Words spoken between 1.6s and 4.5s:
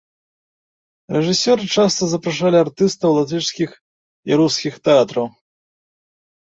часта запрашалі артыстаў латышскіх і